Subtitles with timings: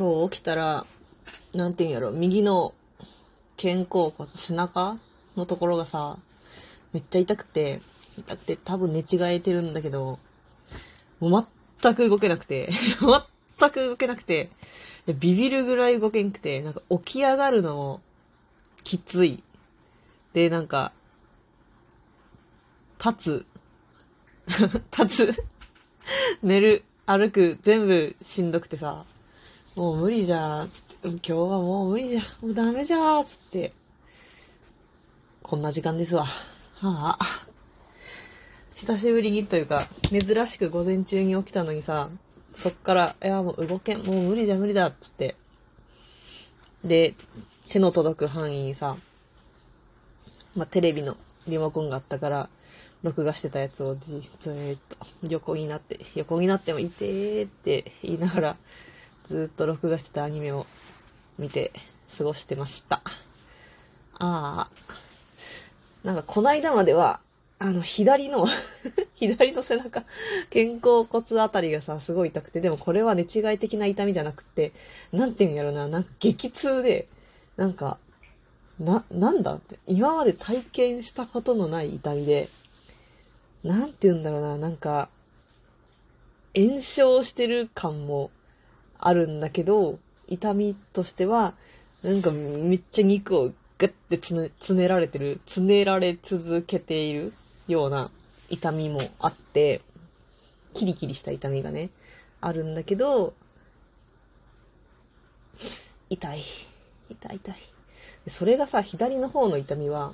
[0.00, 0.86] 今日起きたら、
[1.52, 2.72] なんていうんやろ、右の
[3.60, 4.96] 肩甲骨、背中
[5.36, 6.16] のところがさ、
[6.94, 7.82] めっちゃ痛くて、
[8.16, 10.18] 痛くて多分寝違えてるんだけど、
[11.20, 11.46] もう
[11.82, 12.70] 全く動けなくて、
[13.60, 14.48] 全く動けなくて、
[15.06, 18.00] ビビるぐらい動けんくて、なんか起き上がるのも
[18.84, 19.44] きつい。
[20.32, 20.94] で、なんか、
[23.04, 23.46] 立つ。
[24.98, 25.44] 立つ
[26.42, 29.04] 寝る、歩く、全部しんどくてさ、
[29.80, 33.72] もう無理じゃーつって、今日はもう無理じゃ、もうダメじゃーつって、
[35.40, 36.24] こんな時間ですわ。
[36.24, 37.18] はあ。
[38.74, 42.10] 久しぶりにというか、珍しく午前中に起きたのにさ、
[42.52, 45.34] そっから、いや、もう動けん、もう無理じゃ無理だっつって。
[46.84, 47.14] で、
[47.70, 48.98] 手の届く範囲にさ、
[50.54, 51.16] まあ、テレビの
[51.48, 52.50] リモコンがあったから、
[53.02, 54.98] 録画してたやつをじ、ずーっと
[55.30, 58.56] 横になって、横になってもいてーって言いながら、
[59.24, 60.66] ずっと録画してたアニメを
[61.38, 61.72] 見て
[62.16, 63.02] 過ごしてました。
[64.18, 64.70] ああ。
[66.02, 67.20] なんかこないだまでは、
[67.58, 68.46] あの、左の
[69.14, 70.04] 左の背中、
[70.52, 74.72] 肩甲骨あたりがさ、すごい痛くて、でもこれは寝違い的な痛みじゃなくて、
[75.12, 77.06] なんて言うんやろな、なんか激痛で、
[77.56, 77.98] なんか、
[78.78, 82.48] な、なんだって、今まで体験したことのない痛みで、
[83.62, 85.10] なんて言うんだろうな、なんか、
[86.56, 88.30] 炎症してる感も
[89.00, 89.98] あるんだけど、
[90.28, 91.54] 痛みとしては、
[92.02, 97.32] なんかめっちゃ肉をグッてつね、つねられてる、つねられ続けている
[97.66, 98.10] ような
[98.48, 99.80] 痛みもあって、
[100.74, 101.90] キリキリした痛みがね、
[102.40, 103.34] あるんだけど、
[106.10, 106.40] 痛い。
[107.08, 107.56] 痛い痛い。
[108.28, 110.12] それがさ、左の方の痛みは、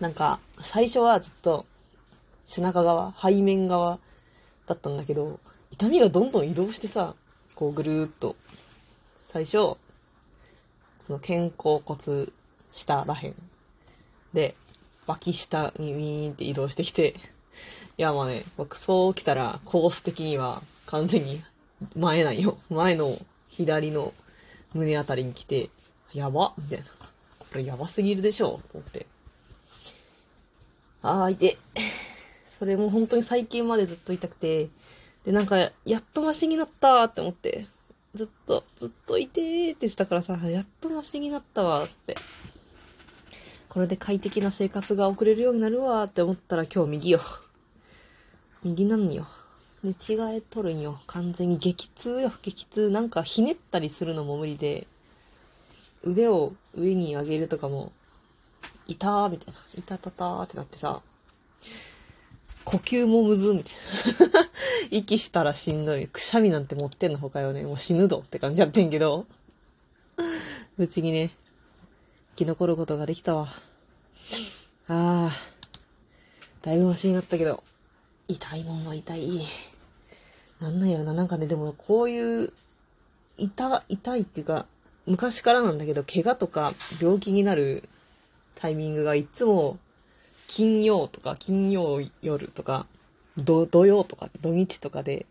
[0.00, 1.66] なんか、最初はずっと、
[2.44, 3.98] 背中側、背面側
[4.66, 7.14] だったんだけど、痛みがどんどん移動してさ、
[7.56, 8.36] こうぐるーっと、
[9.16, 9.76] 最初、
[11.00, 12.28] その肩甲骨
[12.70, 13.34] 下らへん
[14.32, 14.54] で、
[15.06, 17.14] 脇下にウィーンって移動してきて、
[17.98, 21.42] いやまあね、僕そう来たらコース的には完全に
[21.94, 22.58] 前なんよ。
[22.68, 23.16] 前の
[23.48, 24.12] 左の
[24.74, 25.70] 胸あたりに来て、
[26.12, 26.84] やばみたいな。
[27.38, 29.06] これやばすぎるでしょと思って。
[31.02, 31.56] あー、いて。
[32.50, 34.68] それも本当に最近までずっと痛くて、
[35.26, 37.66] で、なんか、やっとマシになったって思って、
[38.14, 42.14] ずっと、ずっといてーってしたからさ、やっとマシになったわ、つって。
[43.68, 47.20] これで快適な生活が送れるようになるわーって思ったら今日右よ。
[48.62, 49.26] 右なんよ。
[49.82, 51.00] 寝違えとるんよ。
[51.08, 52.88] 完全に激痛よ、激痛。
[52.88, 54.86] なんかひねったりするのも無理で、
[56.04, 57.90] 腕を上に上げるとかも、
[58.86, 59.60] いたーみたいな。
[59.74, 61.02] いたたたーってなってさ、
[62.66, 63.74] 呼吸もむずみたい
[64.32, 64.48] な。
[64.90, 66.08] 息したらしんどい。
[66.08, 67.62] くしゃみなんて持ってんのほかよね。
[67.62, 69.24] もう死ぬどって感じやってんけど。
[70.76, 71.30] うちにね、
[72.36, 73.48] 生き残ることができたわ。
[74.88, 75.32] ああ、
[76.62, 77.62] だいぶマシになったけど、
[78.26, 79.42] 痛いもんは痛い。
[80.58, 81.12] なんなんやろな。
[81.12, 82.52] なんかね、でもこういう、
[83.38, 84.66] 痛、痛いっていうか、
[85.06, 87.88] 昔からなんだけど、怪我とか病気になる
[88.56, 89.78] タイミングがいつも、
[90.48, 92.86] 金曜とか、金曜夜とか、
[93.36, 95.26] 土曜とか、土日とかで、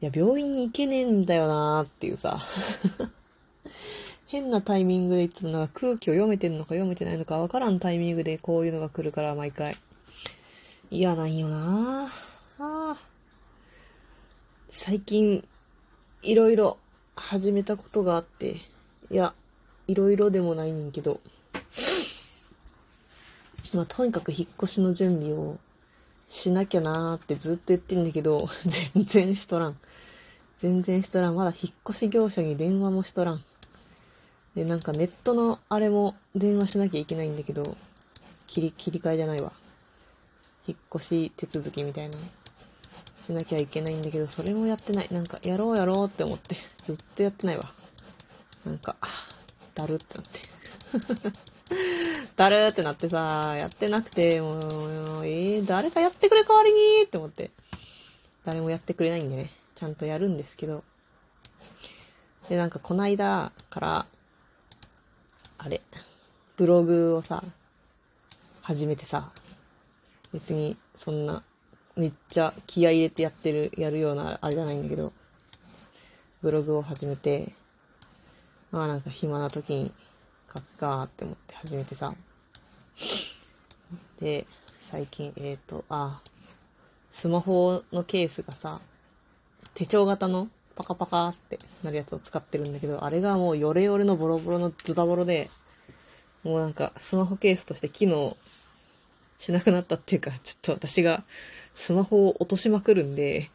[0.00, 2.40] いや、病院に行けねえんだよなーっていうさ。
[4.26, 9.76] 変なタイミングでいつもなんか空気を読めてんのか読めてないのかわからんタイミングでこういうのが来るから毎回。
[10.90, 12.08] 嫌なんよな
[12.58, 12.96] あ
[14.68, 15.46] 最近、
[16.22, 16.78] いろいろ
[17.14, 18.56] 始めたことがあって、
[19.10, 19.34] いや、
[19.86, 21.20] いろいろでもないねんけど、
[23.72, 25.58] まあ、とにかく引っ越しの準備を
[26.28, 28.48] しなきゃなーってずっと言ってるんだけど、
[28.94, 29.78] 全然しとらん。
[30.58, 31.34] 全然しとらん。
[31.34, 33.44] まだ引っ越し業者に電話もしとらん。
[34.54, 37.76] で、なんかネットのあれも電話しなきゃいけないんだけど、
[38.46, 39.52] 切り、切り替えじゃないわ。
[40.66, 42.16] 引っ越し手続きみたいな。
[43.26, 45.08] しなきゃいけないんだけど、それもやってない。
[45.10, 47.72] なんか、やろうやろうって思って、ずっとやってないわ。
[48.64, 48.96] なんか、
[49.74, 51.51] だるってなって。
[52.36, 57.50] だるーってなってさ、やってなくて、もう、えー、誰かやってくれ代わりにって思って。
[58.44, 60.82] 誰もやってくれないんでね、ちゃんとやるんですけど。
[62.48, 64.06] で、なんかこないだから、
[65.58, 65.80] あれ、
[66.56, 67.44] ブログをさ、
[68.62, 69.30] 始めてさ、
[70.32, 71.44] 別にそんな、
[71.94, 75.12] めっちゃ気合入れてやってる、やるようなあれじゃないんだけど、
[76.42, 77.52] ブログを始めて、
[78.72, 79.92] まあなんか暇な時に
[80.52, 82.14] 書くかって思って始めてさ、
[84.20, 84.46] で、
[84.78, 86.20] 最近、えっ、ー、と、あ、
[87.10, 88.80] スマホのケースがさ、
[89.74, 95.50] 手帳型のパカパカってなるやつを使ってるんだけど、あれがもうヨレヨレのボロボロのズタボロで、
[96.44, 98.36] もうなんかスマホケースとして機能
[99.38, 101.24] しなくなったっていうか、ちょっと私が
[101.74, 103.50] スマホを落としまくるんで、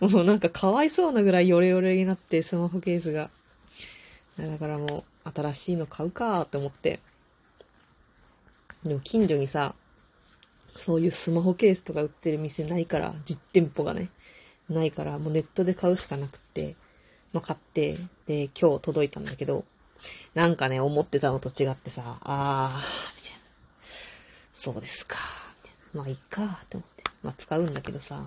[0.00, 3.30] もうなんかかわいそうなぐらいヨレヨレになってスマホケースが。
[4.38, 7.00] だからもう新しいの買うかって思って。
[8.82, 9.74] でも近所にさ、
[10.74, 14.08] そういうスマホケースとか売ってる店ないから、実店舗がね、
[14.68, 16.74] ないから、もうネットで買うしかなくって、
[17.32, 19.64] まあ、買って、で、今日届いたんだけど、
[20.34, 23.38] なんかね、思ってたのと違ってさ、あー、みたいな。
[24.52, 25.16] そうですか、
[25.62, 26.00] みたいな。
[26.00, 27.04] まあ、いいか、って思って。
[27.22, 28.24] まあ、使うんだけどさ、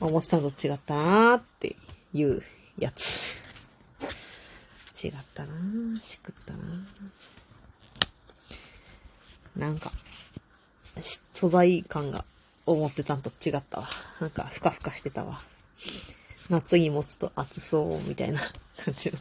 [0.00, 1.76] 思ってたのと違ったなーって
[2.12, 2.42] いう
[2.78, 3.23] やつ。
[5.04, 6.58] 違ったなしくったな
[9.54, 9.92] なんか、
[11.30, 12.24] 素材感が
[12.64, 13.88] 思ってたんと違ったわ。
[14.18, 15.42] なんか、ふかふかしてたわ。
[16.48, 18.40] 夏に持つと熱そうみたいな
[18.82, 19.18] 感じの。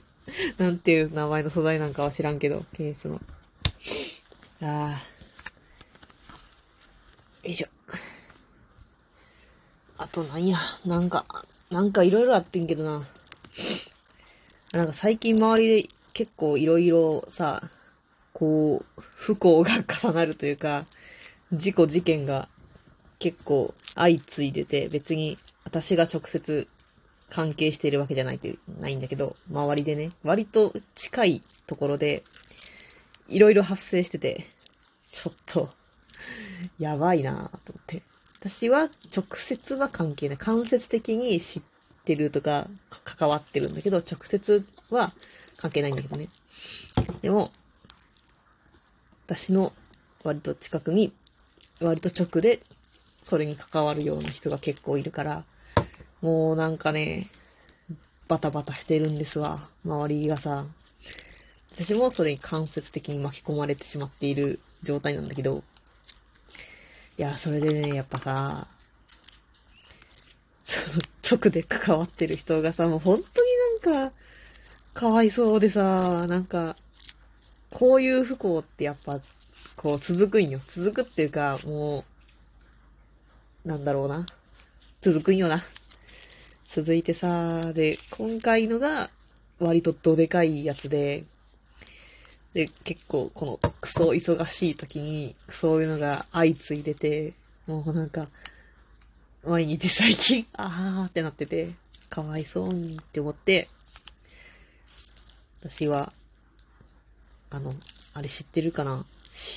[0.58, 3.22] なんていう名前の素材なんかは知らんけど、ケースの。
[4.62, 5.02] ああ。
[7.44, 7.68] よいしょ。
[9.98, 11.26] あとなんや、なんか、
[11.70, 13.06] なんかいろいろあってんけどな。
[14.74, 17.62] なんか最近周りで結構いろいろさ、
[18.34, 20.86] こう、不幸が重なるというか、
[21.54, 22.50] 事故事件が
[23.20, 26.68] 結構相次いでて、別に私が直接
[27.30, 32.24] 関係しているわけじゃないという、ないんだけど、周りでね、割と近いところで、
[33.28, 34.48] いろいろ発生してて、
[35.12, 35.70] ちょっと、
[36.80, 38.02] やばいなぁと思って。
[38.40, 40.38] 私は直接は関係ない。
[40.38, 41.62] 間接的に知っ
[42.06, 42.68] てるとか、
[43.04, 45.12] 関わってるんだけど、直接は
[45.58, 46.30] 関係ないんだけどね。
[47.22, 47.52] でも、
[49.26, 49.74] 私の
[50.24, 51.14] 割と近くに
[51.82, 52.60] 割と直で、
[53.22, 55.46] それに関わるような人が結構いるから、
[56.22, 57.28] もうなんかね、
[58.28, 59.68] バタバタしてるんですわ。
[59.86, 60.66] 周りがさ。
[61.76, 65.64] 私もそれに間接的に巻き込まれてしまっている状態なんだけど、
[67.18, 68.68] いや、それでね、やっぱさ、
[70.74, 74.14] その直で関わってる人がさ、もう本当になんか、
[74.94, 76.76] かわいそうでさ、なんか、
[77.72, 79.20] こういう不幸ってやっぱ
[79.76, 80.60] こう続くんよ。
[80.68, 82.06] 続くっていうか、も
[83.66, 84.26] う、なんだろうな。
[85.02, 85.62] 続くんよな。
[86.68, 89.10] 続いてさ、で、今回のが
[89.60, 91.24] 割とどでかいやつで、
[92.54, 97.34] で、結構このクソ忙しい時にそういうのが相次いでて、
[97.68, 98.28] もうなんか、
[99.46, 101.72] 毎日最近、あーってなってて、
[102.10, 103.68] かわいそうにって思って、
[105.60, 106.14] 私は、
[107.50, 107.74] あの、
[108.14, 109.06] あれ知ってるかな？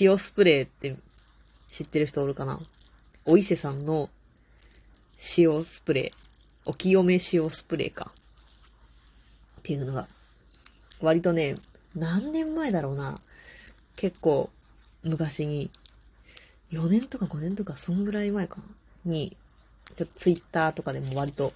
[0.00, 0.97] 塩スプレーって
[1.71, 2.59] 知ってる人おるかな？
[3.27, 4.11] お伊勢さんの
[5.38, 6.71] 塩スプレー。
[6.71, 8.11] お清め塩スプレーか。
[9.61, 10.09] っていうのが、
[11.00, 11.55] 割とね、
[11.94, 13.21] 何年前だろうな。
[13.94, 14.50] 結構、
[15.05, 15.71] 昔に、
[16.73, 18.65] 4年とか5年とか、そんぐらい前かな？
[19.12, 19.37] に、
[19.96, 21.52] ちょっとツイッターとかでも割と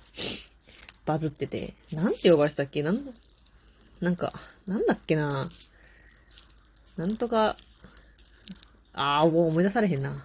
[1.07, 2.83] バズってて、なんて呼ばれてたっけ？
[2.83, 2.99] なん、
[4.01, 4.33] なんか、
[4.67, 5.49] なんだっけな？
[6.97, 7.57] なんとか、
[8.93, 10.25] ああ、もう思い出されへんな。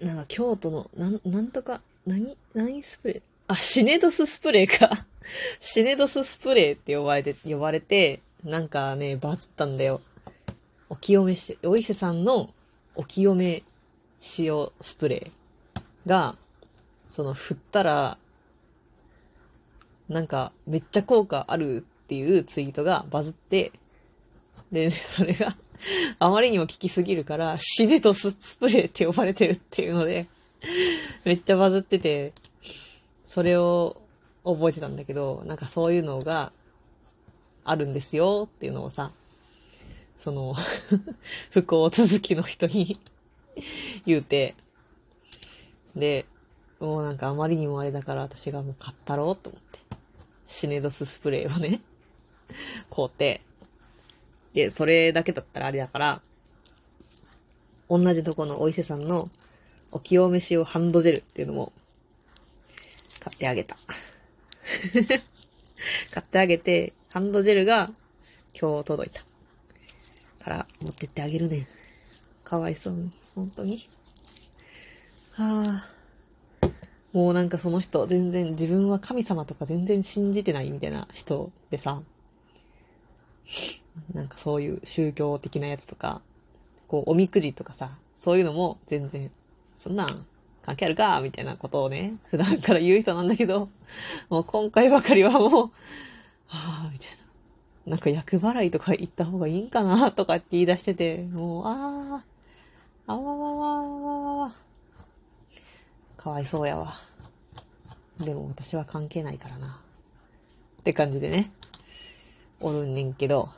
[0.00, 3.22] なんか京都の、なん、なんとか、何、何スプレー？
[3.48, 4.90] あ、シネドススプレーか。
[5.60, 10.00] シネドススプレーって呼ばれて、呼ばれて、なんかね、バズったんだよ。
[10.88, 12.54] お清めし、お伊勢さんの
[12.94, 13.62] お清め
[14.38, 15.37] 塩スプレー
[16.06, 16.36] が、
[17.08, 18.18] その振ったら、
[20.08, 23.72] なんかめっちゃ効果あるっていうツイートがバズって、
[24.72, 25.56] で、それが
[26.18, 30.26] あまりにも効きすぎるから、シネトススプレーって呼ばれてるっていうので
[31.24, 32.32] めっちゃバズってて、
[33.24, 34.00] それを
[34.44, 36.52] 覚えてたんだけど、なんかそういうのが
[37.64, 39.12] あるんですよっていうのをさ、
[40.16, 40.54] その
[41.50, 42.98] 不幸続きの人に
[44.06, 44.54] 言うて、
[45.98, 46.26] で、
[46.80, 49.80] もうなんかあまりにもあれだから私がもう買ったろうと思って、
[50.46, 51.80] シネドススプレーをね、
[52.94, 53.42] 買うて、
[54.54, 56.22] で、それだけだったらあれだから、
[57.88, 59.30] 同じとこのお伊勢さんの
[59.92, 61.72] お清め塩ハンドジェルっていうのも
[63.20, 63.76] 買ってあげた。
[66.12, 67.90] 買ってあげて、ハンドジェルが
[68.58, 69.22] 今日届いた。
[70.44, 71.66] から持ってってあげるね。
[72.44, 73.10] かわいそうに。
[73.34, 73.86] 本当に。
[75.38, 76.68] はあ。
[77.12, 82.02] もうなんかその人、全然自分は神様とか全然信じてないみたいな人でさ、
[84.12, 86.20] なんかそういう宗教的なやつとか、
[86.88, 89.30] こう、おみくじとかさ、そういうのも全然、
[89.78, 90.26] そんなん
[90.62, 93.68] 関係あるかみたいなことをね、普段から言う人なんだけど、
[94.30, 95.50] もう今回ばかりはもう、
[96.48, 97.92] はぁ、みたいな。
[97.92, 103.67] なんか役払いとか言った方がいいんかなとかって言い出してて、もう、あー、あわわわ。
[106.28, 106.94] かわいそうやわ。
[108.20, 109.80] でも私は関係ないからな。
[110.80, 111.50] って感じでね、
[112.60, 113.48] おるんねんけど、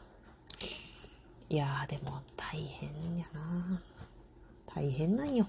[1.48, 3.80] いやーでも大変やな
[4.72, 5.48] 大変なんよ。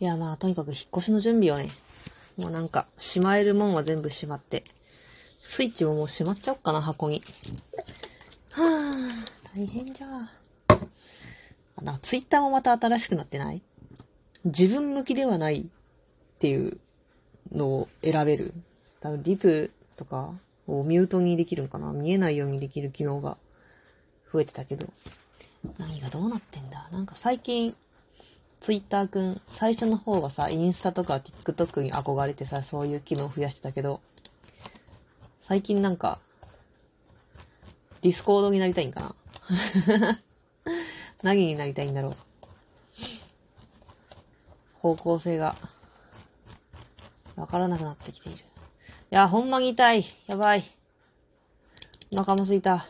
[0.00, 1.70] いやまあとにかく引っ越しの準備をね、
[2.36, 4.64] もうなんか、しまえるもんは全部しまって、
[5.38, 7.22] スイッチももうしまっちゃおっかな、箱に。
[8.50, 10.41] はぁ、大変じゃあ。
[11.82, 13.62] な、ツイッターもまた新しくなってない？
[14.44, 15.64] 自分向きではないっ
[16.38, 16.78] ていう
[17.52, 18.54] のを選べる。
[19.00, 20.32] 多分リプとか
[20.66, 21.92] をミュートにできるんかな？
[21.92, 23.36] 見えないようにできる機能が
[24.32, 24.86] 増えてたけど。
[25.78, 26.88] 何がどうなってんだ？
[26.90, 27.76] なんか最近、
[28.58, 34.00] ツイッターくん、最初の方はさ、インスタとか TikTok に憧れてさ、そういう機能増やしてたけど、
[35.38, 36.18] 最近なんか、
[38.00, 40.20] ディスコードになりたいんかな？
[41.22, 42.16] 何になりたいんだろう。
[44.80, 45.56] 方向性が、
[47.36, 48.38] わからなくなってきている。
[48.38, 48.42] い
[49.10, 50.04] や、ほんまに痛い。
[50.26, 50.64] やばい。
[52.12, 52.86] お腹もすいた。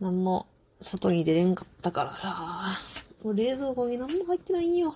[0.00, 0.46] なんも、
[0.80, 2.74] 外に出れんかったからさ。
[3.22, 4.94] もう冷蔵庫に何も入ってないんよ。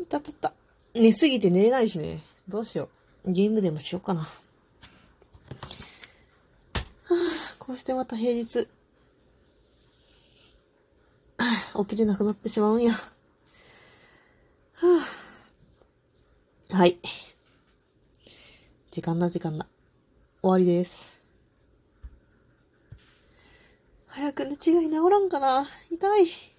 [0.00, 0.52] いたたた。
[0.94, 2.22] 寝すぎて寝れないしね。
[2.48, 2.88] どうしよ
[3.24, 3.30] う。
[3.30, 4.22] ゲームでもしようかな。
[4.22, 4.28] は
[7.10, 7.14] あ、
[7.60, 8.68] こうしてまた平日、
[11.84, 12.92] 起きれなくなってしまうんや。
[12.92, 13.00] は
[16.70, 16.98] あ、はい。
[18.90, 19.66] 時間だ時間だ。
[20.42, 21.20] 終わりです。
[24.06, 24.70] 早く寝違い治
[25.10, 26.55] らんかな痛い。